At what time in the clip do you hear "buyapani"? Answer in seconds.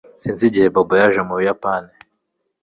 1.39-1.91